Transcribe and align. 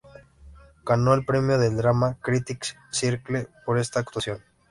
Ganó 0.83 1.13
el 1.13 1.25
premio 1.27 1.59
del 1.59 1.77
Drama 1.77 2.17
Critics 2.21 2.75
Circle 2.91 3.47
por 3.67 3.77
esta 3.77 3.99
actuación. 3.99 4.39